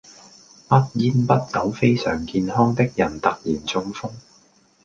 [0.67, 4.09] 不煙不酒非常健康的人突然中風